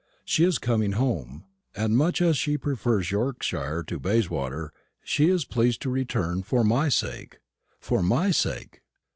[0.25, 1.45] She is coming home;
[1.75, 6.89] and much as she prefers Yorkshire to Bayswater, she is pleased to return for my
[6.89, 7.37] sake
[7.79, 8.81] for my sake.